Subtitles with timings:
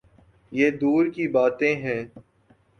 [0.51, 2.03] یہ دور کی باتیں ہیں۔